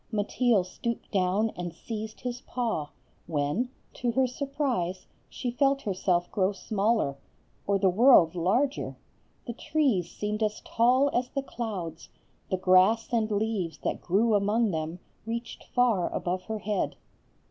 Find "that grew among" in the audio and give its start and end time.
13.83-14.71